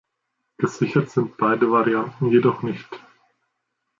Gesichert 0.57 1.11
sind 1.11 1.37
beide 1.37 1.69
Varianten 1.69 2.31
jedoch 2.31 2.63
nicht. 2.63 2.89